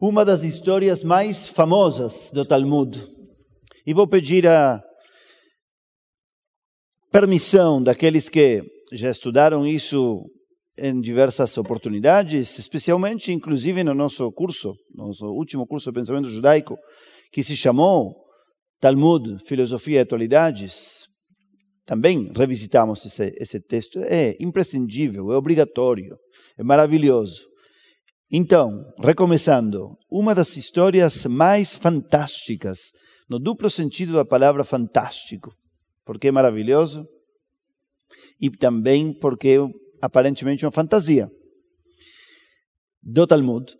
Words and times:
uma 0.00 0.24
das 0.24 0.42
histórias 0.42 1.02
mais 1.02 1.48
famosas 1.48 2.30
do 2.32 2.44
Talmud. 2.44 3.04
E 3.84 3.92
vou 3.92 4.06
pedir 4.06 4.46
a 4.46 4.80
permissão 7.10 7.82
daqueles 7.82 8.28
que 8.28 8.62
já 8.92 9.10
estudaram 9.10 9.66
isso 9.66 10.24
em 10.78 11.00
diversas 11.00 11.56
oportunidades, 11.58 12.58
especialmente, 12.58 13.32
inclusive, 13.32 13.82
no 13.82 13.94
nosso 13.94 14.30
curso, 14.30 14.74
nosso 14.94 15.26
último 15.26 15.66
curso 15.66 15.90
de 15.90 15.94
pensamento 15.94 16.28
judaico, 16.28 16.76
que 17.32 17.42
se 17.42 17.56
chamou 17.56 18.14
Talmud, 18.80 19.38
Filosofia 19.46 19.98
e 19.98 20.02
Atualidades. 20.02 21.08
Também 21.84 22.30
revisitamos 22.36 23.04
esse, 23.04 23.32
esse 23.36 23.60
texto. 23.60 23.98
É 24.00 24.36
imprescindível, 24.38 25.32
é 25.32 25.36
obrigatório, 25.36 26.16
é 26.56 26.62
maravilhoso. 26.62 27.47
Então, 28.30 28.84
recomeçando, 28.98 29.96
uma 30.10 30.34
das 30.34 30.54
histórias 30.54 31.24
mais 31.24 31.74
fantásticas, 31.74 32.92
no 33.26 33.38
duplo 33.38 33.70
sentido 33.70 34.12
da 34.12 34.24
palavra 34.24 34.64
fantástico, 34.64 35.54
porque 36.04 36.28
é 36.28 36.30
maravilhoso 36.30 37.06
e 38.38 38.50
também 38.50 39.14
porque 39.14 39.48
é 39.48 39.58
aparentemente 40.02 40.66
uma 40.66 40.70
fantasia 40.70 41.30
do 43.02 43.26
Talmud. 43.26 43.74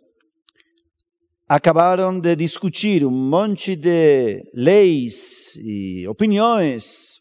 Acabaram 1.47 2.19
de 2.19 2.35
discutir 2.35 3.05
um 3.05 3.11
monte 3.11 3.75
de 3.75 4.43
leis 4.55 5.55
e 5.57 6.07
opiniões, 6.07 7.19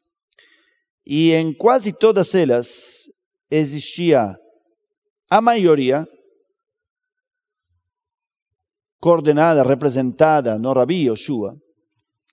e 1.06 1.33
em 1.33 1.52
quase 1.52 1.92
todas 1.92 2.34
elas 2.34 3.02
existia 3.50 4.34
a 5.30 5.41
maioria 5.42 6.06
coordenada, 9.01 9.62
representada 9.62 10.59
no 10.59 10.73
Rabi 10.73 11.06
Yoshua, 11.06 11.56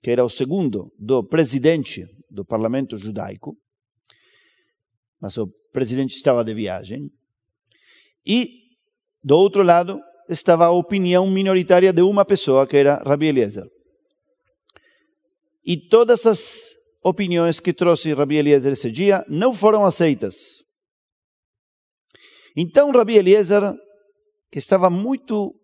que 0.02 0.10
era 0.10 0.24
o 0.24 0.30
segundo 0.30 0.92
do 0.98 1.24
presidente 1.24 2.06
do 2.30 2.44
parlamento 2.44 2.96
judaico, 2.96 3.56
mas 5.20 5.36
o 5.36 5.48
presidente 5.72 6.14
estava 6.16 6.44
de 6.44 6.54
viagem, 6.54 7.10
e 8.24 8.48
do 9.22 9.36
outro 9.36 9.62
lado 9.62 10.00
estava 10.28 10.66
a 10.66 10.70
opinião 10.70 11.28
minoritária 11.30 11.92
de 11.92 12.02
uma 12.02 12.24
pessoa, 12.24 12.66
que 12.66 12.76
era 12.76 13.02
Rabi 13.04 13.26
Eliezer. 13.26 13.66
E 15.64 15.76
todas 15.76 16.26
as 16.26 16.74
opiniões 17.02 17.60
que 17.60 17.72
trouxe 17.72 18.12
Rabi 18.12 18.36
Eliezer 18.36 18.72
esse 18.72 18.90
dia 18.90 19.24
não 19.28 19.54
foram 19.54 19.84
aceitas. 19.84 20.64
Então 22.56 22.90
Rabi 22.90 23.16
Eliezer, 23.16 23.62
que 24.50 24.58
estava 24.58 24.90
muito 24.90 25.54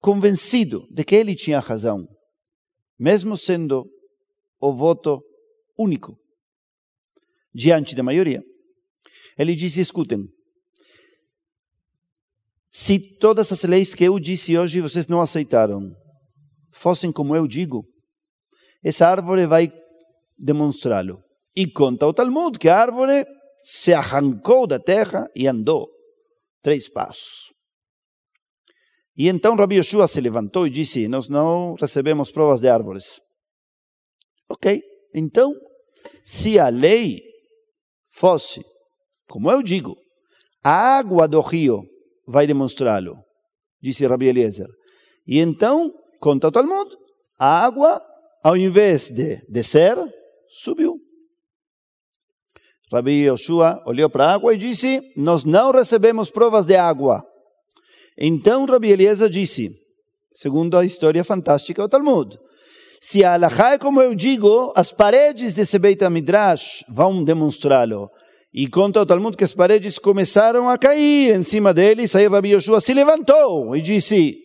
convencido 0.00 0.86
de 0.90 1.04
que 1.04 1.14
ele 1.14 1.34
tinha 1.34 1.60
razão, 1.60 2.06
mesmo 2.98 3.36
sendo 3.36 3.84
o 4.60 4.72
voto 4.72 5.22
único 5.78 6.16
diante 7.54 7.94
da 7.94 8.02
maioria. 8.02 8.42
Ele 9.36 9.54
disse: 9.54 9.80
escutem, 9.80 10.26
se 12.70 12.98
todas 13.18 13.50
as 13.52 13.62
leis 13.62 13.94
que 13.94 14.04
eu 14.04 14.18
disse 14.18 14.56
hoje 14.56 14.80
vocês 14.80 15.06
não 15.06 15.20
aceitaram 15.20 15.92
fossem 16.72 17.10
como 17.10 17.34
eu 17.34 17.46
digo, 17.46 17.84
essa 18.84 19.08
árvore 19.08 19.46
vai 19.46 19.68
demonstrá-lo. 20.38 21.20
E 21.56 21.66
conta 21.66 22.06
o 22.06 22.14
Talmud 22.14 22.56
que 22.58 22.68
a 22.68 22.78
árvore 22.78 23.26
se 23.62 23.92
arrancou 23.92 24.66
da 24.66 24.78
terra 24.78 25.26
e 25.34 25.48
andou 25.48 25.88
três 26.62 26.88
passos. 26.88 27.52
E 29.18 29.26
então 29.26 29.56
Rabi 29.56 29.78
Yoshua 29.78 30.06
se 30.06 30.20
levantou 30.20 30.64
e 30.64 30.70
disse: 30.70 31.08
Nós 31.08 31.28
não 31.28 31.74
recebemos 31.74 32.30
provas 32.30 32.60
de 32.60 32.68
árvores. 32.68 33.20
Ok, 34.48 34.80
então, 35.12 35.52
se 36.24 36.56
a 36.56 36.68
lei 36.68 37.20
fosse, 38.08 38.64
como 39.28 39.50
eu 39.50 39.60
digo, 39.60 39.96
a 40.62 40.98
água 40.98 41.26
do 41.26 41.40
rio 41.40 41.82
vai 42.26 42.46
demonstrá-lo, 42.46 43.16
disse 43.82 44.06
Rabi 44.06 44.26
Eliezer. 44.28 44.68
E 45.26 45.40
então, 45.40 45.92
conta 46.20 46.46
o 46.46 46.52
Talmud, 46.52 46.88
a 47.36 47.64
água, 47.64 48.00
ao 48.42 48.56
invés 48.56 49.10
de 49.10 49.44
descer, 49.48 49.96
subiu. 50.62 50.96
Rabi 52.90 53.24
Yoshua 53.24 53.82
olhou 53.84 54.08
para 54.08 54.26
a 54.26 54.34
água 54.34 54.54
e 54.54 54.58
disse: 54.58 55.00
Nós 55.16 55.44
não 55.44 55.72
recebemos 55.72 56.30
provas 56.30 56.64
de 56.64 56.76
água. 56.76 57.24
Então 58.20 58.66
Rabi 58.66 58.90
Eliezer 58.90 59.28
disse, 59.28 59.70
segundo 60.32 60.76
a 60.76 60.84
história 60.84 61.22
fantástica 61.22 61.82
do 61.82 61.88
Talmud, 61.88 62.36
se 63.00 63.22
a 63.22 63.34
Alahá 63.34 63.74
é 63.74 63.78
como 63.78 64.02
eu 64.02 64.12
digo, 64.12 64.72
as 64.74 64.90
paredes 64.90 65.54
desse 65.54 65.78
Beit 65.78 66.02
HaMidrash 66.04 66.84
vão 66.88 67.22
demonstrá-lo. 67.22 68.10
E 68.52 68.68
conta 68.68 69.02
o 69.02 69.06
Talmud 69.06 69.36
que 69.36 69.44
as 69.44 69.54
paredes 69.54 70.00
começaram 70.00 70.68
a 70.68 70.76
cair 70.76 71.32
em 71.32 71.44
cima 71.44 71.72
deles, 71.72 72.16
aí 72.16 72.26
Rabi 72.26 72.54
Yoshua 72.54 72.80
se 72.80 72.92
levantou 72.92 73.76
e 73.76 73.80
disse, 73.80 74.36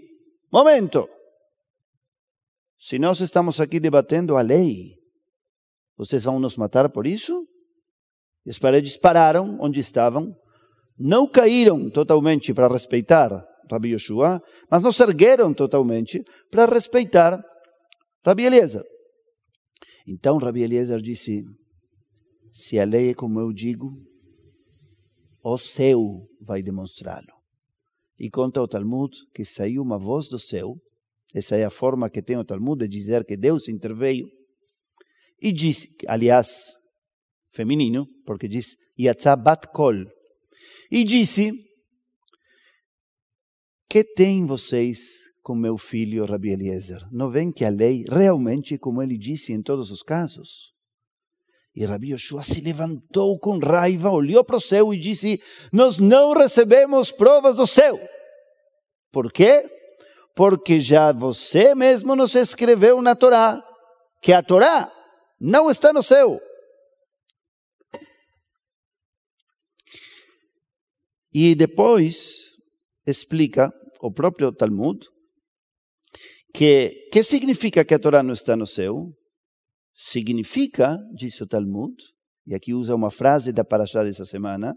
momento, 0.52 1.10
se 2.80 3.00
nós 3.00 3.22
estamos 3.22 3.60
aqui 3.60 3.80
debatendo 3.80 4.38
a 4.38 4.42
lei, 4.42 4.92
vocês 5.98 6.26
vão 6.26 6.40
nos 6.40 6.58
matar 6.58 6.90
por 6.90 7.08
isso? 7.08 7.48
E 8.46 8.52
as 8.52 8.60
paredes 8.60 8.98
pararam 8.98 9.58
onde 9.60 9.80
estavam, 9.80 10.36
não 11.00 11.26
caíram 11.26 11.90
totalmente 11.90 12.54
para 12.54 12.68
respeitar 12.68 13.44
Rabi 13.72 13.90
Yoshua, 13.90 14.41
mas 14.69 14.81
não 14.84 14.91
se 14.91 15.03
ergueram 15.03 15.53
totalmente 15.53 16.24
para 16.50 16.66
respeitar 16.66 17.41
Rabi 18.25 18.46
Eliezer. 18.46 18.84
Então 20.07 20.38
Rabi 20.38 20.62
Eliezer 20.62 21.01
disse: 21.01 21.44
se 22.53 22.79
a 22.79 22.85
lei 22.85 23.09
é 23.09 23.13
como 23.13 23.40
eu 23.40 23.51
digo, 23.51 23.91
o 25.44 25.57
céu 25.57 26.00
vai 26.40 26.62
demonstrá-lo. 26.62 27.34
E 28.18 28.29
conta 28.29 28.62
o 28.62 28.68
Talmud 28.68 29.12
que 29.34 29.44
saiu 29.44 29.81
uma 29.81 29.97
voz 29.97 30.28
do 30.28 30.40
céu, 30.40 30.75
essa 31.34 31.56
é 31.56 31.66
a 31.66 31.69
forma 31.69 32.09
que 32.09 32.22
tem 32.22 32.38
o 32.38 32.45
Talmud 32.45 32.80
de 32.80 32.88
dizer 32.88 33.25
que 33.25 33.35
Deus 33.35 33.68
interveio, 33.68 34.28
e 35.41 35.51
disse, 35.51 35.90
aliás, 36.07 36.72
feminino, 37.51 38.07
porque 38.25 38.47
diz, 38.47 38.78
Yatzabat 38.97 39.68
Kol, 39.74 40.06
e 40.90 41.03
disse, 41.03 41.51
que 43.94 44.04
tem 44.04 44.44
vocês 44.44 45.20
com 45.44 45.54
meu 45.54 45.78
filho 45.78 46.26
Rabi 46.26 46.50
Eliezer? 46.50 47.08
Não 47.12 47.30
vem 47.30 47.52
que 47.52 47.64
a 47.64 47.70
lei 47.70 48.04
realmente, 48.09 48.76
como 48.76 49.04
ele 49.04 49.20
disse 49.20 49.54
em 49.54 49.62
todos 49.62 49.92
os 49.92 50.02
casos? 50.02 50.74
E 51.76 51.86
Rabi 51.86 52.12
Yoshua 52.12 52.42
se 52.42 52.59
levantou 52.59 53.38
com 53.38 53.59
raiva, 53.59 54.09
olhou 54.09 54.44
para 54.44 54.56
o 54.56 54.59
céu 54.59 54.96
e 54.96 54.98
disse: 54.98 55.40
Nós 55.72 56.00
não 56.00 56.34
recebemos 56.34 57.12
provas 57.12 57.58
do 57.58 57.68
céu. 57.68 58.00
Por 59.12 59.31
quê? 59.31 59.64
Porque 60.36 60.81
já 60.81 61.12
você 61.12 61.75
mesmo 61.75 62.16
nos 62.16 62.34
escreveu 62.34 63.00
na 63.00 63.16
Torá 63.16 63.64
que 64.24 64.34
a 64.34 64.42
Torá 64.42 64.92
não 65.40 65.70
está 65.70 65.94
no 65.94 66.02
céu. 66.02 66.42
E 71.31 71.54
depois 71.54 72.58
explica 73.06 73.72
o 74.03 74.12
próprio 74.12 74.52
Talmud, 74.52 75.00
que 76.53 77.08
que 77.09 77.24
significa 77.24 77.86
que 77.86 77.94
a 77.94 78.00
Torá 78.00 78.22
não 78.22 78.34
está 78.34 78.53
no 78.53 78.68
céu? 78.68 79.14
Significa, 79.94 80.97
diz 81.16 81.40
o 81.40 81.47
Talmud, 81.47 81.96
e 82.46 82.53
aqui 82.53 82.74
usa 82.74 82.94
uma 82.94 83.09
frase 83.09 83.53
da 83.53 83.63
Parashá 83.63 84.03
dessa 84.03 84.25
semana, 84.25 84.75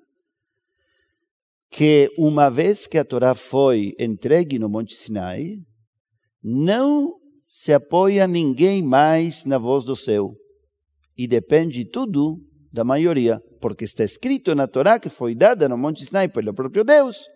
que 1.68 2.08
uma 2.16 2.48
vez 2.48 2.86
que 2.86 2.96
a 2.96 3.04
Torá 3.04 3.34
foi 3.34 3.94
entregue 3.98 4.60
no 4.60 4.68
Monte 4.68 4.94
Sinai, 4.94 5.56
não 6.40 7.14
se 7.48 7.72
apoia 7.72 8.28
ninguém 8.28 8.80
mais 8.80 9.44
na 9.44 9.58
voz 9.58 9.84
do 9.84 9.96
céu. 9.96 10.36
E 11.16 11.26
depende 11.26 11.84
tudo 11.84 12.38
da 12.72 12.84
maioria, 12.84 13.40
porque 13.60 13.84
está 13.84 14.04
escrito 14.04 14.54
na 14.54 14.68
Torá 14.68 15.00
que 15.00 15.08
foi 15.08 15.34
dada 15.34 15.68
no 15.68 15.76
Monte 15.76 16.04
Sinai 16.04 16.28
pelo 16.28 16.54
próprio 16.54 16.84
Deus. 16.84 17.26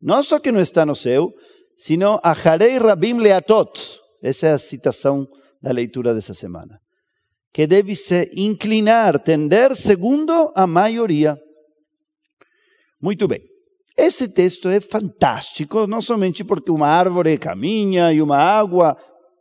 Não 0.00 0.22
só 0.22 0.38
que 0.38 0.52
não 0.52 0.60
está 0.60 0.84
no 0.84 0.94
céu, 0.94 1.32
sino 1.76 2.20
Acharei 2.22 2.78
Rabim 2.78 3.18
Leatot. 3.18 4.00
Essa 4.22 4.46
é 4.48 4.52
a 4.52 4.58
citação 4.58 5.26
da 5.62 5.72
leitura 5.72 6.14
dessa 6.14 6.34
semana. 6.34 6.78
Que 7.52 7.66
deve 7.66 7.94
se 7.94 8.30
inclinar, 8.36 9.18
tender 9.18 9.74
segundo 9.76 10.52
a 10.54 10.66
maioria. 10.66 11.38
Muito 13.00 13.26
bem. 13.26 13.40
Esse 13.96 14.28
texto 14.28 14.68
é 14.68 14.78
fantástico, 14.78 15.86
não 15.86 16.02
somente 16.02 16.44
porque 16.44 16.70
uma 16.70 16.88
árvore 16.88 17.38
caminha 17.38 18.12
e 18.12 18.20
uma 18.20 18.36
água 18.36 18.96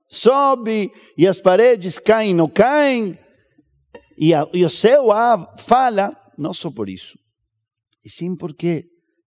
sobe 0.07 0.91
e 1.17 1.27
as 1.27 1.41
paredes 1.41 1.99
caem 1.99 2.39
ou 2.39 2.47
caem 2.47 3.19
e, 4.17 4.33
a, 4.33 4.47
e 4.53 4.63
o 4.63 4.69
céu 4.69 5.07
fala, 5.57 6.15
não 6.37 6.53
só 6.53 6.71
por 6.71 6.87
isso, 6.87 7.17
e 8.03 8.09
sim 8.09 8.35
porque 8.35 8.85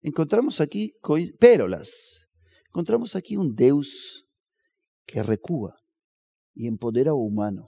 encontramos 0.07 0.61
aqui 0.61 0.91
pérolas. 1.39 1.89
Encontramos 2.69 3.15
aqui 3.15 3.37
um 3.37 3.51
Deus 3.51 4.23
que 5.05 5.21
recua 5.21 5.73
e 6.55 6.67
empodera 6.67 7.13
o 7.13 7.25
humano. 7.25 7.65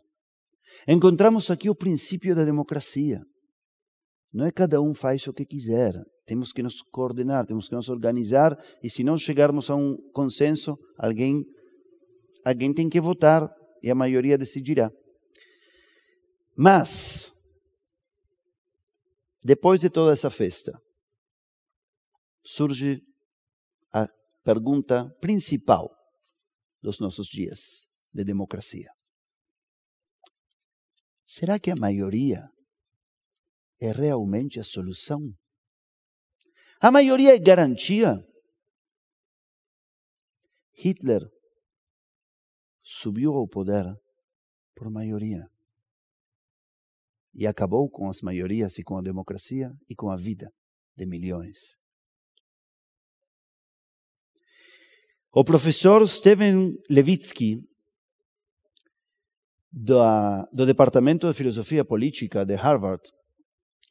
Encontramos 0.88 1.52
aqui 1.52 1.70
o 1.70 1.76
princípio 1.76 2.36
da 2.36 2.46
democracia. 2.46 3.22
Não 4.34 4.46
é 4.46 4.52
cada 4.52 4.82
um 4.82 4.94
faz 4.94 5.28
o 5.28 5.34
que 5.34 5.46
quiser. 5.46 5.94
Temos 6.26 6.54
que 6.54 6.62
nos 6.62 6.82
coordenar, 6.82 7.46
temos 7.46 7.68
que 7.68 7.76
nos 7.76 7.90
organizar 7.90 8.56
e 8.84 8.90
se 8.90 9.04
não 9.04 9.18
chegarmos 9.18 9.70
a 9.70 9.76
um 9.76 9.98
consenso, 10.14 10.78
alguém 10.98 11.44
alguém 12.46 12.74
tem 12.74 12.88
que 12.88 13.02
votar 13.02 13.50
e 13.84 13.90
a 13.90 13.96
maioria 13.96 14.38
decidirá. 14.38 14.92
Mas 16.56 17.32
depois 19.44 19.80
de 19.80 19.90
toda 19.90 20.14
essa 20.14 20.30
festa, 20.30 20.80
surge 22.44 23.02
a 23.92 24.08
pergunta 24.44 25.10
principal 25.20 25.90
dos 26.82 27.00
nossos 27.00 27.28
dias 27.28 27.86
de 28.14 28.24
democracia. 28.24 28.92
Será 31.26 31.60
que 31.60 31.70
a 31.70 31.76
maioria 31.76 32.50
é 33.80 33.92
realmente 33.92 34.60
a 34.60 34.64
solução? 34.64 35.20
A 36.82 36.90
maioria 36.90 37.36
é 37.36 37.40
garantia? 37.40 38.18
Hitler 40.74 41.22
subiu 42.82 43.34
ao 43.34 43.48
poder 43.48 43.86
por 44.74 44.90
maioria 44.90 45.46
e 47.34 47.46
acabou 47.46 47.90
com 47.90 48.10
as 48.10 48.22
maiorias 48.22 48.78
e 48.80 48.84
com 48.84 48.98
a 48.98 49.02
democracia 49.02 49.72
e 49.88 49.96
com 49.96 50.10
a 50.10 50.18
vida 50.18 50.52
de 50.96 51.06
milhões. 51.06 51.78
O 55.32 55.44
professor 55.44 56.08
Steven 56.08 56.76
Levitsky, 56.90 57.62
do, 59.72 60.66
Departamento 60.66 61.28
de 61.28 61.36
Filosofia 61.36 61.86
Política 61.86 62.44
de 62.44 62.56
Harvard, 62.56 63.04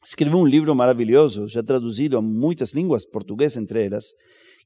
escreveu 0.03 0.39
um 0.39 0.45
livro 0.45 0.75
maravilhoso, 0.75 1.47
já 1.47 1.63
traduzido 1.63 2.17
a 2.17 2.21
muitas 2.21 2.73
línguas, 2.73 3.05
português 3.05 3.55
entre 3.55 3.85
elas, 3.85 4.07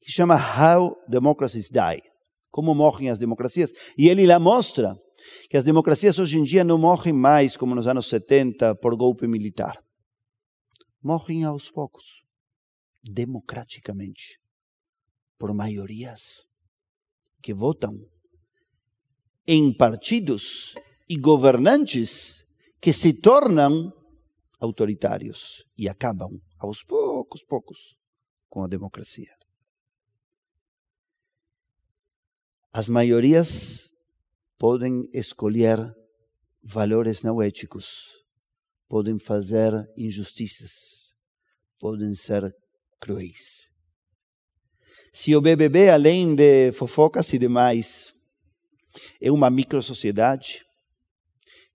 que 0.02 0.12
chama 0.12 0.36
How 0.36 0.98
Democracies 1.08 1.70
Die 1.70 2.02
Como 2.50 2.74
morrem 2.74 3.12
as 3.12 3.20
democracias. 3.20 3.72
E 3.96 4.10
ele 4.10 4.26
lá 4.26 4.40
mostra 4.40 5.00
que 5.52 5.58
as 5.58 5.64
democracias 5.64 6.18
hoje 6.18 6.40
em 6.40 6.44
dia 6.44 6.64
não 6.64 6.80
morrem 6.80 7.14
mais 7.14 7.56
como 7.56 7.76
nos 7.76 7.88
anos 7.88 8.08
70 8.08 8.74
por 8.78 8.96
golpe 8.96 9.28
militar. 9.28 9.78
Morrem 11.04 11.44
aos 11.44 11.70
poucos, 11.70 12.24
democraticamente, 13.04 14.40
por 15.38 15.54
maiorias 15.54 16.52
que 17.44 17.54
votam 17.54 17.94
em 19.46 19.76
partidos 19.76 20.74
e 21.10 21.18
governantes 21.18 22.46
que 22.80 22.94
se 22.94 23.14
tornam 23.14 23.92
autoritários 24.60 25.68
e 25.78 25.90
acabam 25.90 26.42
aos 26.58 26.82
poucos, 26.84 27.44
poucos 27.44 27.98
com 28.50 28.64
a 28.64 28.68
democracia. 28.68 29.36
As 32.72 32.88
maiorias 32.88 33.90
podem 34.58 35.10
escolher 35.14 35.78
valores 36.64 37.24
não 37.24 37.42
éticos, 37.42 38.24
podem 38.88 39.20
fazer 39.20 39.74
injustiças, 39.98 41.14
podem 41.78 42.16
ser 42.16 42.56
cruéis. 43.02 43.73
Se 45.16 45.36
o 45.36 45.42
BBB, 45.42 45.90
além 45.90 46.34
de 46.34 46.72
fofocas 46.72 47.32
e 47.34 47.38
demais, 47.38 48.12
é 49.22 49.32
uma 49.32 49.48
microsociedade, 49.48 50.64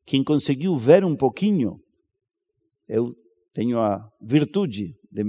quem 0.04 0.24
conseguiu 0.24 0.76
ver 0.76 1.04
um 1.04 1.16
pouquinho, 1.16 1.78
eu 2.88 3.14
tenho 3.54 3.78
a 3.78 4.10
virtude 4.20 4.96
de 5.12 5.22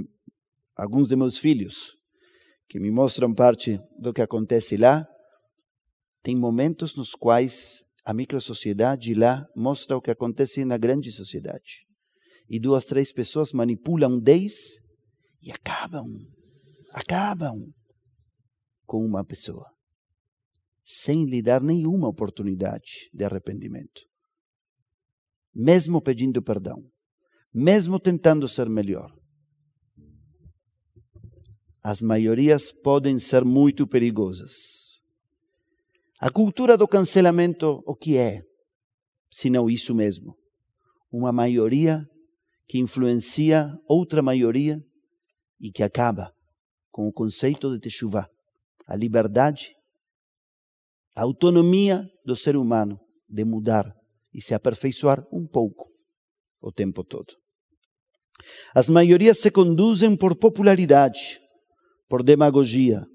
alguns 0.76 1.06
de 1.06 1.14
meus 1.14 1.38
filhos, 1.38 1.94
que 2.68 2.80
me 2.80 2.90
mostram 2.90 3.32
parte 3.32 3.78
do 3.96 4.12
que 4.12 4.20
acontece 4.20 4.76
lá, 4.76 5.06
tem 6.20 6.36
momentos 6.36 6.96
nos 6.96 7.12
quais 7.12 7.84
a 8.04 8.12
microsociedade 8.12 9.14
lá 9.14 9.46
mostra 9.54 9.96
o 9.96 10.02
que 10.02 10.10
acontece 10.10 10.64
na 10.64 10.76
grande 10.76 11.12
sociedade. 11.12 11.86
E 12.48 12.58
duas, 12.58 12.86
três 12.86 13.12
pessoas 13.12 13.52
manipulam 13.52 14.18
dez 14.18 14.80
e 15.40 15.52
acabam, 15.52 16.06
acabam 16.92 17.72
com 18.90 19.06
uma 19.06 19.24
pessoa, 19.24 19.70
sem 20.84 21.24
lhe 21.24 21.40
dar 21.40 21.62
nenhuma 21.62 22.08
oportunidade 22.08 23.08
de 23.14 23.22
arrependimento. 23.22 24.02
Mesmo 25.54 26.02
pedindo 26.02 26.42
perdão, 26.42 26.82
mesmo 27.54 28.00
tentando 28.00 28.48
ser 28.48 28.68
melhor. 28.68 29.16
As 31.80 32.02
maiorias 32.02 32.72
podem 32.72 33.20
ser 33.20 33.44
muito 33.44 33.86
perigosas 33.86 34.80
a 36.18 36.28
cultura 36.28 36.76
do 36.76 36.88
cancelamento, 36.88 37.82
o 37.86 37.94
que 37.94 38.16
é? 38.16 38.42
Senão 39.30 39.70
isso 39.70 39.94
mesmo. 39.94 40.36
Uma 41.10 41.32
maioria 41.32 42.04
que 42.66 42.78
influencia 42.78 43.72
outra 43.88 44.20
maioria 44.20 44.84
e 45.60 45.70
que 45.70 45.82
acaba 45.84 46.34
com 46.90 47.08
o 47.08 47.12
conceito 47.12 47.72
de 47.72 47.80
Teshuvah, 47.80 48.28
a 48.90 48.96
liberdade, 48.96 49.72
a 51.14 51.22
autonomia 51.22 52.04
do 52.24 52.34
ser 52.34 52.56
humano 52.56 52.98
de 53.28 53.44
mudar 53.44 53.94
e 54.34 54.42
se 54.42 54.52
aperfeiçoar 54.52 55.24
um 55.32 55.46
pouco 55.46 55.88
o 56.60 56.72
tempo 56.72 57.04
todo. 57.04 57.32
As 58.74 58.88
maiorias 58.88 59.38
se 59.38 59.48
conduzem 59.48 60.16
por 60.16 60.36
popularidade, 60.36 61.38
por 62.08 62.24
demagogia, 62.24 63.06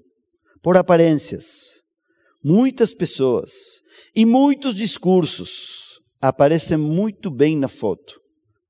por 0.62 0.78
aparências, 0.78 1.66
muitas 2.42 2.94
pessoas 2.94 3.52
e 4.14 4.24
muitos 4.24 4.74
discursos 4.74 6.00
aparecem 6.18 6.78
muito 6.78 7.30
bem 7.30 7.54
na 7.54 7.68
foto, 7.68 8.18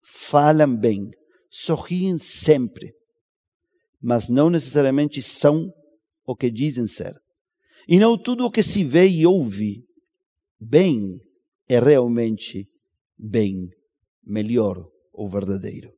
falam 0.02 0.76
bem, 0.76 1.12
sorriem 1.48 2.18
sempre, 2.18 2.92
mas 4.02 4.28
não 4.28 4.50
necessariamente 4.50 5.22
são 5.22 5.72
o 6.26 6.34
que 6.34 6.50
dizem 6.50 6.86
ser. 6.86 7.14
E 7.88 7.98
não 7.98 8.18
tudo 8.18 8.44
o 8.44 8.50
que 8.50 8.62
se 8.62 8.82
vê 8.82 9.06
e 9.06 9.24
ouve 9.24 9.84
bem 10.60 11.20
é 11.68 11.78
realmente 11.78 12.68
bem, 13.16 13.68
melhor 14.24 14.84
ou 15.12 15.28
verdadeiro. 15.28 15.92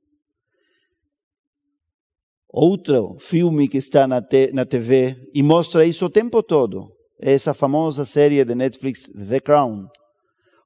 Outro 2.49 3.17
filme 3.19 3.69
que 3.69 3.79
está 3.79 4.07
na, 4.07 4.23
te, 4.23 4.53
na 4.53 4.65
TV 4.65 5.17
e 5.35 5.43
mostra 5.43 5.85
isso 5.85 6.07
o 6.07 6.11
tempo 6.11 6.43
todo 6.43 6.95
essa 7.21 7.53
famosa 7.53 8.07
série 8.07 8.45
de 8.45 8.55
Netflix 8.55 9.03
The 9.03 9.41
Crown, 9.41 9.87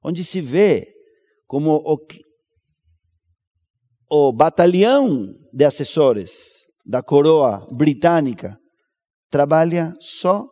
onde 0.03 0.23
se 0.23 0.39
vê 0.39 0.87
como 1.47 1.81
o, 1.83 1.97
o 4.09 4.31
batalhão 4.31 5.33
de 5.51 5.65
assessores 5.65 6.63
da 6.85 7.01
coroa 7.01 7.65
britânica 7.75 8.57
trabalha 9.33 9.95
só 9.99 10.47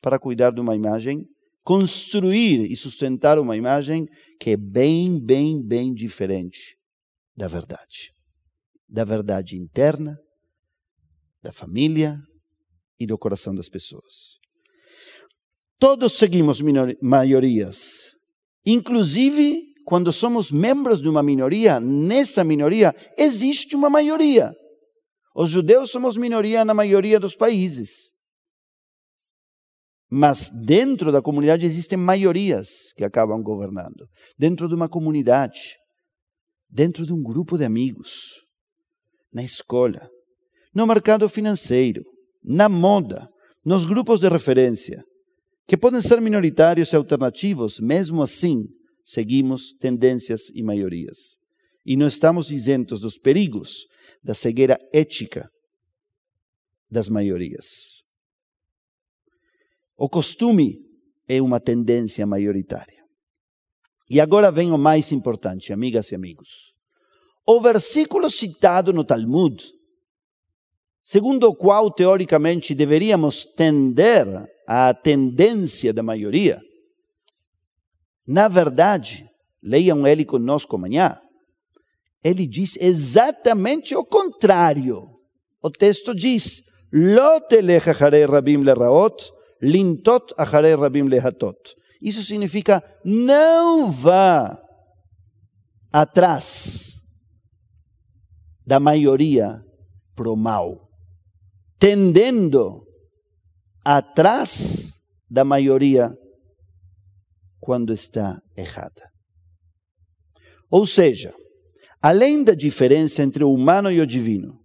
para 0.00 0.16
cuidar 0.16 0.52
de 0.52 0.60
uma 0.60 0.76
imagem, 0.76 1.26
construir 1.64 2.70
e 2.70 2.76
sustentar 2.76 3.36
uma 3.36 3.56
imagem 3.56 4.06
que 4.38 4.50
é 4.50 4.56
bem, 4.56 5.20
bem, 5.20 5.60
bem 5.60 5.92
diferente 5.92 6.76
da 7.36 7.48
verdade. 7.48 8.12
Da 8.88 9.02
verdade 9.02 9.56
interna, 9.56 10.16
da 11.42 11.50
família 11.50 12.16
e 12.96 13.08
do 13.08 13.18
coração 13.18 13.56
das 13.56 13.68
pessoas. 13.68 14.38
Todos 15.76 16.12
seguimos 16.12 16.62
maiorias. 17.02 18.14
Inclusive, 18.64 19.64
quando 19.84 20.12
somos 20.12 20.52
membros 20.52 21.00
de 21.00 21.08
uma 21.08 21.24
minoria, 21.24 21.80
nessa 21.80 22.44
minoria 22.44 22.94
existe 23.18 23.74
uma 23.74 23.90
maioria. 23.90 24.52
Os 25.34 25.50
judeus 25.50 25.90
somos 25.90 26.16
minoria 26.16 26.64
na 26.64 26.72
maioria 26.72 27.18
dos 27.18 27.34
países. 27.34 28.11
Mas 30.14 30.50
dentro 30.50 31.10
da 31.10 31.22
comunidade 31.22 31.64
existem 31.64 31.96
maiorias 31.96 32.92
que 32.94 33.02
acabam 33.02 33.42
governando. 33.42 34.06
Dentro 34.38 34.68
de 34.68 34.74
uma 34.74 34.86
comunidade, 34.86 35.74
dentro 36.68 37.06
de 37.06 37.14
um 37.14 37.22
grupo 37.22 37.56
de 37.56 37.64
amigos, 37.64 38.44
na 39.32 39.42
escola, 39.42 40.10
no 40.74 40.86
mercado 40.86 41.26
financeiro, 41.30 42.04
na 42.44 42.68
moda, 42.68 43.26
nos 43.64 43.86
grupos 43.86 44.20
de 44.20 44.28
referência 44.28 45.02
que 45.66 45.78
podem 45.78 46.02
ser 46.02 46.20
minoritários 46.20 46.92
e 46.92 46.96
alternativos, 46.96 47.80
mesmo 47.80 48.20
assim, 48.20 48.66
seguimos 49.02 49.72
tendências 49.80 50.50
e 50.54 50.62
maiorias. 50.62 51.38
E 51.86 51.96
não 51.96 52.06
estamos 52.06 52.50
isentos 52.50 53.00
dos 53.00 53.16
perigos 53.16 53.86
da 54.22 54.34
cegueira 54.34 54.76
ética 54.92 55.48
das 56.90 57.08
maiorias. 57.08 58.02
O 60.02 60.08
costume 60.08 60.80
é 61.28 61.40
uma 61.40 61.60
tendência 61.60 62.26
maioritária. 62.26 63.04
E 64.10 64.20
agora 64.20 64.50
vem 64.50 64.72
o 64.72 64.76
mais 64.76 65.12
importante, 65.12 65.72
amigas 65.72 66.10
e 66.10 66.16
amigos. 66.16 66.74
O 67.46 67.60
versículo 67.60 68.28
citado 68.28 68.92
no 68.92 69.04
Talmud, 69.04 69.64
segundo 71.04 71.44
o 71.48 71.54
qual 71.54 71.88
teoricamente 71.88 72.74
deveríamos 72.74 73.44
tender 73.44 74.26
à 74.66 74.92
tendência 74.92 75.92
da 75.92 76.02
maioria, 76.02 76.60
na 78.26 78.48
verdade, 78.48 79.24
leiam 79.62 80.04
ele 80.04 80.24
conosco 80.24 80.74
amanhã, 80.74 81.16
ele 82.24 82.44
diz 82.44 82.76
exatamente 82.76 83.94
o 83.94 84.04
contrário. 84.04 85.06
O 85.62 85.70
texto 85.70 86.12
diz: 86.12 86.60
Lo 86.92 87.40
telech 87.42 87.86
rabim 88.28 88.64
leraot, 88.64 89.32
lintot 89.62 90.34
acharei 90.36 90.74
rabim 90.74 91.08
lehatot. 91.08 91.76
Isso 92.00 92.22
significa 92.24 92.82
não 93.04 93.90
vá 93.90 94.58
atrás 95.92 97.00
da 98.66 98.80
maioria 98.80 99.62
pro 100.14 100.36
mal, 100.36 100.88
tendendo 101.78 102.84
atrás 103.84 105.00
da 105.30 105.44
maioria 105.44 106.12
quando 107.60 107.92
está 107.92 108.40
errada. 108.56 109.10
Ou 110.70 110.86
seja, 110.86 111.34
além 112.00 112.42
da 112.42 112.54
diferença 112.54 113.22
entre 113.22 113.44
o 113.44 113.52
humano 113.52 113.90
e 113.90 114.00
o 114.00 114.06
divino, 114.06 114.61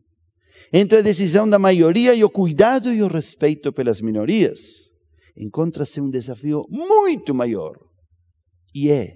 entre 0.72 1.00
a 1.00 1.02
decisão 1.02 1.50
da 1.50 1.58
maioria 1.58 2.14
e 2.14 2.24
o 2.24 2.30
cuidado 2.30 2.92
e 2.92 3.02
o 3.02 3.08
respeito 3.08 3.72
pelas 3.72 4.02
minorias, 4.02 4.92
encontra-se 5.36 6.02
um 6.02 6.10
desafio 6.10 6.66
muito 6.70 7.34
maior, 7.34 7.78
e 8.74 8.90
é 8.90 9.14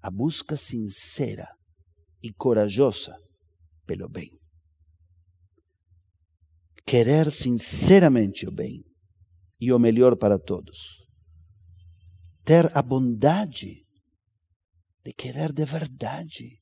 a 0.00 0.10
busca 0.10 0.56
sincera 0.56 1.48
e 2.22 2.32
corajosa 2.32 3.14
pelo 3.86 4.08
bem. 4.08 4.30
Querer 6.84 7.30
sinceramente 7.30 8.46
o 8.46 8.52
bem 8.52 8.82
e 9.60 9.72
o 9.72 9.78
melhor 9.78 10.16
para 10.16 10.38
todos. 10.38 11.06
Ter 12.44 12.76
a 12.76 12.82
bondade 12.82 13.84
de 15.04 15.12
querer 15.12 15.52
de 15.52 15.64
verdade 15.64 16.58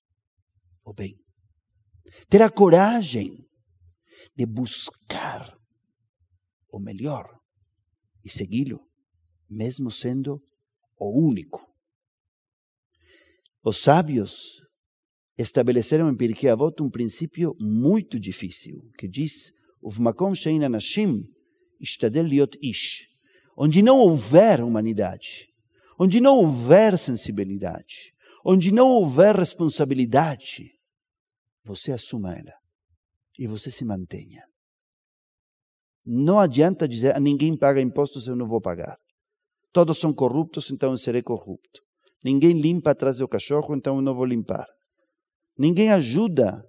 o 0.85 0.93
bem. 0.93 1.17
Ter 2.29 2.43
a 2.43 2.51
coragem 2.51 3.47
de 4.37 4.47
buscar 4.47 5.57
o 6.71 6.79
melhor 6.79 7.29
e 8.25 8.31
segui-lo, 8.31 8.81
mesmo 9.49 9.91
sendo 9.91 10.43
o 10.99 11.29
único. 11.29 11.67
Os 13.63 13.79
sábios 13.79 14.63
estabeleceram 15.37 16.09
em 16.09 16.17
Pirkei 16.17 16.51
Avot 16.51 16.83
um 16.83 16.91
princípio 16.91 17.55
muito 17.59 18.19
difícil, 18.19 18.91
que 18.99 19.09
diz: 19.09 19.53
"Uvmakom 19.83 20.35
shein 20.35 20.65
anashim 20.65 21.25
ishtadel 21.81 22.27
liot 22.27 22.59
ish", 22.63 23.07
onde 23.57 23.83
não 23.83 23.99
houver 23.99 24.63
humanidade, 24.63 25.49
onde 25.99 26.21
não 26.21 26.37
houver 26.37 26.99
sensibilidade, 26.99 28.15
onde 28.45 28.71
não 28.71 28.89
houver 28.89 29.37
responsabilidade, 29.37 30.73
você 31.65 31.93
assuma 31.93 32.35
ela 32.35 32.60
e 33.41 33.47
você 33.47 33.71
se 33.71 33.87
mantenha. 33.87 34.45
Não 36.05 36.39
adianta 36.39 36.87
dizer, 36.87 37.17
ah, 37.17 37.21
ninguém 37.21 37.57
paga 37.57 37.81
impostos, 37.81 38.27
eu 38.27 38.37
não 38.37 38.47
vou 38.47 38.61
pagar. 38.61 38.99
Todos 39.73 39.99
são 39.99 40.13
corruptos, 40.13 40.71
então 40.71 40.91
eu 40.91 40.99
serei 40.99 41.23
corrupto. 41.23 41.81
Ninguém 42.23 42.61
limpa 42.61 42.91
atrás 42.91 43.17
do 43.17 43.27
cachorro, 43.27 43.75
então 43.75 43.97
eu 43.97 44.03
não 44.03 44.15
vou 44.15 44.27
limpar. 44.27 44.67
Ninguém 45.59 45.91
ajuda 45.91 46.63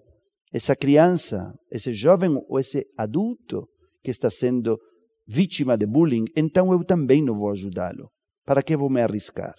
essa 0.54 0.74
criança, 0.74 1.54
esse 1.70 1.94
jovem 1.94 2.42
ou 2.48 2.58
esse 2.58 2.86
adulto 2.98 3.68
que 4.02 4.12
está 4.12 4.30
sendo 4.30 4.80
vítima 5.28 5.78
de 5.78 5.86
bullying, 5.86 6.26
então 6.38 6.72
eu 6.72 6.86
também 6.86 7.22
não 7.22 7.36
vou 7.36 7.52
ajudá-lo. 7.52 8.10
Para 8.46 8.64
que 8.64 8.78
vou 8.78 8.90
me 8.90 9.02
arriscar? 9.02 9.56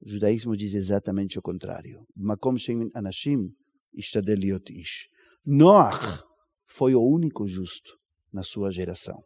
O 0.00 0.08
judaísmo 0.08 0.56
diz 0.56 0.74
exatamente 0.74 1.38
o 1.38 1.42
contrário. 1.42 2.04
Makom 2.16 2.56
shem 2.56 2.90
anashim 2.94 3.50
ishtadeliot 3.94 4.72
ish. 4.72 5.13
Noach 5.46 6.22
foi 6.64 6.94
o 6.94 7.02
único 7.02 7.46
justo 7.46 7.98
na 8.32 8.42
sua 8.42 8.70
geração. 8.70 9.22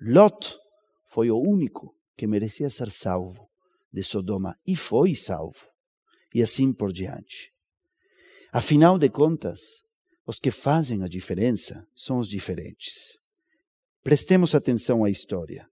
Lot 0.00 0.56
foi 1.04 1.30
o 1.30 1.38
único 1.38 1.94
que 2.16 2.26
merecia 2.26 2.70
ser 2.70 2.90
salvo 2.90 3.46
de 3.92 4.02
Sodoma 4.02 4.56
e 4.66 4.74
foi 4.74 5.14
salvo. 5.14 5.68
E 6.34 6.42
assim 6.42 6.72
por 6.72 6.90
diante. 6.90 7.52
Afinal 8.50 8.98
de 8.98 9.10
contas, 9.10 9.60
os 10.26 10.38
que 10.38 10.50
fazem 10.50 11.02
a 11.02 11.06
diferença 11.06 11.86
são 11.94 12.18
os 12.18 12.28
diferentes. 12.28 13.18
Prestemos 14.02 14.54
atenção 14.54 15.04
à 15.04 15.10
história. 15.10 15.68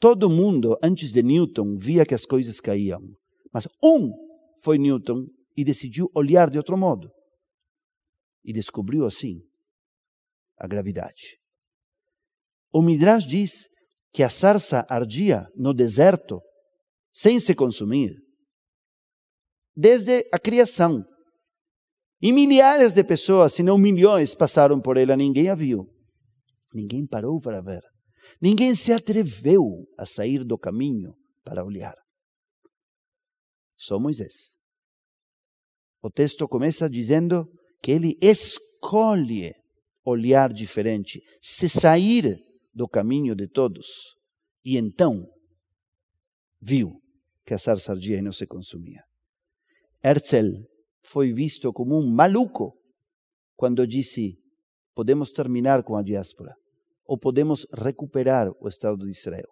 Todo 0.00 0.30
mundo, 0.30 0.78
antes 0.82 1.12
de 1.12 1.22
Newton, 1.22 1.76
via 1.76 2.06
que 2.06 2.14
as 2.14 2.24
coisas 2.24 2.60
caíam. 2.60 3.02
Mas 3.52 3.68
um 3.84 4.10
foi 4.62 4.78
Newton 4.78 5.26
e 5.54 5.62
decidiu 5.62 6.10
olhar 6.14 6.48
de 6.48 6.56
outro 6.56 6.78
modo. 6.78 7.10
E 8.44 8.52
descobriu 8.52 9.06
assim 9.06 9.40
a 10.58 10.66
gravidade. 10.66 11.38
O 12.72 12.82
Midrash 12.82 13.26
diz 13.26 13.68
que 14.12 14.22
a 14.22 14.28
sarça 14.28 14.84
ardia 14.88 15.46
no 15.56 15.72
deserto 15.72 16.40
sem 17.12 17.40
se 17.40 17.54
consumir 17.54 18.24
desde 19.76 20.28
a 20.32 20.38
criação. 20.38 21.04
E 22.20 22.32
milhares 22.32 22.94
de 22.94 23.04
pessoas, 23.04 23.54
se 23.54 23.62
não 23.62 23.76
milhões, 23.76 24.34
passaram 24.34 24.80
por 24.80 24.96
ela, 24.96 25.16
ninguém 25.16 25.48
a 25.48 25.54
viu. 25.54 25.86
Ninguém 26.72 27.06
parou 27.06 27.40
para 27.40 27.60
ver. 27.60 27.82
Ninguém 28.40 28.74
se 28.74 28.92
atreveu 28.92 29.86
a 29.98 30.06
sair 30.06 30.44
do 30.44 30.58
caminho 30.58 31.14
para 31.44 31.64
olhar. 31.64 31.94
Só 33.76 33.98
Moisés. 33.98 34.56
O 36.02 36.10
texto 36.10 36.48
começa 36.48 36.88
dizendo 36.88 37.46
que 37.84 37.92
ele 37.92 38.16
escolhe 38.18 39.54
olhar 40.02 40.50
diferente, 40.50 41.22
se 41.42 41.68
sair 41.68 42.42
do 42.72 42.88
caminho 42.88 43.34
de 43.34 43.46
todos. 43.46 44.16
E 44.64 44.78
então 44.78 45.28
viu 46.58 46.98
que 47.44 47.52
a 47.52 47.58
sarça 47.58 47.92
ardia 47.92 48.22
não 48.22 48.32
se 48.32 48.46
consumia. 48.46 49.02
Herzl 50.02 50.64
foi 51.02 51.34
visto 51.34 51.74
como 51.74 51.98
um 51.98 52.08
maluco 52.08 52.74
quando 53.54 53.86
disse: 53.86 54.38
podemos 54.94 55.30
terminar 55.30 55.82
com 55.82 55.94
a 55.94 56.02
diáspora 56.02 56.54
ou 57.06 57.18
podemos 57.18 57.66
recuperar 57.70 58.50
o 58.62 58.66
Estado 58.66 59.04
de 59.04 59.10
Israel, 59.10 59.50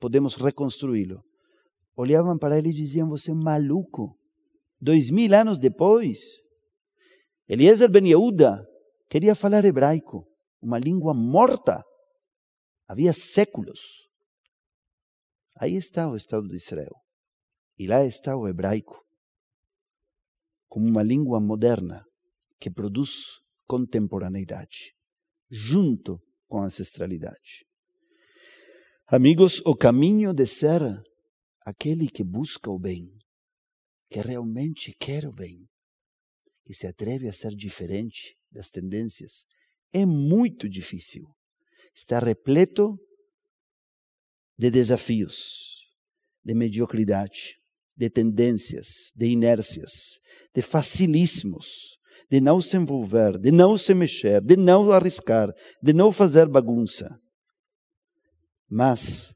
podemos 0.00 0.34
reconstruí-lo. 0.34 1.22
Olhavam 1.96 2.36
para 2.36 2.58
ele 2.58 2.70
e 2.70 2.74
diziam: 2.74 3.08
Você 3.08 3.30
é 3.30 3.34
maluco. 3.34 4.18
Dois 4.80 5.10
mil 5.10 5.32
anos 5.32 5.60
depois, 5.60 6.40
Eliezer 7.48 7.90
Ben 7.90 8.06
Yehuda 8.06 8.68
queria 9.08 9.34
falar 9.34 9.64
hebraico, 9.64 10.26
uma 10.60 10.78
língua 10.78 11.14
morta. 11.14 11.82
Havia 12.86 13.14
séculos. 13.14 13.80
Aí 15.56 15.74
está 15.76 16.10
o 16.10 16.16
Estado 16.16 16.46
de 16.46 16.56
Israel. 16.56 16.94
E 17.78 17.86
lá 17.86 18.04
está 18.04 18.36
o 18.36 18.46
hebraico, 18.46 19.02
como 20.68 20.86
uma 20.86 21.02
língua 21.02 21.40
moderna 21.40 22.04
que 22.60 22.70
produz 22.70 23.40
contemporaneidade, 23.66 24.92
junto 25.50 26.20
com 26.48 26.58
a 26.58 26.64
ancestralidade. 26.64 27.64
Amigos, 29.06 29.62
o 29.64 29.74
caminho 29.74 30.34
de 30.34 30.46
ser 30.46 30.82
aquele 31.62 32.08
que 32.08 32.24
busca 32.24 32.70
o 32.70 32.78
bem, 32.78 33.08
que 34.10 34.20
realmente 34.20 34.92
quer 34.98 35.24
o 35.24 35.32
bem, 35.32 35.66
que 36.68 36.74
se 36.74 36.86
atreve 36.86 37.26
a 37.26 37.32
ser 37.32 37.54
diferente 37.54 38.36
das 38.52 38.68
tendências, 38.68 39.46
é 39.90 40.04
muito 40.04 40.68
difícil. 40.68 41.24
Está 41.94 42.18
repleto 42.18 42.94
de 44.58 44.70
desafios, 44.70 45.86
de 46.44 46.52
mediocridade, 46.52 47.56
de 47.96 48.10
tendências, 48.10 49.10
de 49.16 49.30
inércias, 49.30 50.18
de 50.54 50.60
facilismos, 50.60 51.96
de 52.30 52.38
não 52.38 52.60
se 52.60 52.76
envolver, 52.76 53.38
de 53.38 53.50
não 53.50 53.78
se 53.78 53.94
mexer, 53.94 54.42
de 54.42 54.54
não 54.54 54.92
arriscar, 54.92 55.48
de 55.82 55.94
não 55.94 56.12
fazer 56.12 56.46
bagunça. 56.46 57.18
Mas, 58.68 59.34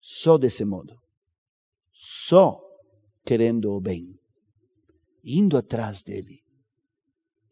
só 0.00 0.36
desse 0.36 0.64
modo, 0.64 0.92
só 1.92 2.60
querendo 3.24 3.70
o 3.70 3.80
bem, 3.80 4.18
indo 5.26 5.58
atrás 5.58 6.02
dele, 6.02 6.40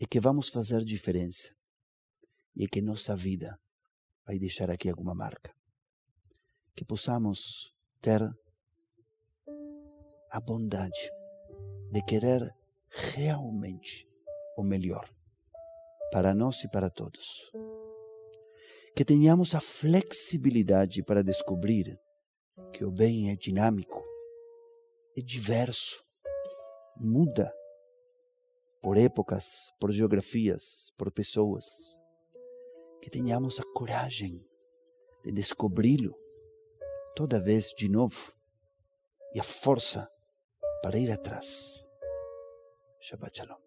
é 0.01 0.07
que 0.07 0.21
vamos 0.21 0.49
fazer 0.49 0.85
diferença 0.85 1.49
e 2.55 2.65
é 2.65 2.69
que 2.69 2.81
nossa 2.81 3.17
vida 3.17 3.59
vai 4.25 4.39
deixar 4.39 4.71
aqui 4.71 4.89
alguma 4.89 5.15
marca. 5.15 5.53
que 6.77 6.85
possamos 6.85 7.73
ter 8.01 8.21
a 10.29 10.41
bondade 10.41 11.09
de 11.93 12.03
querer 12.03 12.53
realmente 12.89 14.09
o 14.57 14.65
melhor 14.65 15.09
para 16.11 16.35
nós 16.35 16.65
e 16.65 16.69
para 16.69 16.91
todos. 16.91 17.49
Que 18.97 19.05
tenhamos 19.05 19.55
a 19.55 19.61
flexibilidade 19.61 21.01
para 21.05 21.23
descobrir 21.23 21.97
que 22.73 22.85
o 22.85 22.91
bem 22.91 23.31
é 23.31 23.37
dinâmico, 23.37 24.03
é 25.17 25.21
diverso, 25.21 26.05
muda 26.97 27.53
por 28.85 28.99
épocas, 28.99 29.73
por 29.81 29.91
geografias, 29.91 30.93
por 30.99 31.11
pessoas. 31.11 31.99
Que 33.01 33.09
tenhamos 33.09 33.59
a 33.59 33.63
coragem 33.73 34.47
de 35.25 35.33
descobri-lo 35.33 36.15
toda 37.17 37.41
vez 37.41 37.73
de 37.79 37.89
novo 37.89 38.35
e 39.35 39.41
a 39.41 39.43
força 39.43 40.07
para 40.83 40.99
ir 40.99 41.11
atrás. 41.11 41.83
Shabbat 43.01 43.39
Shalom. 43.39 43.64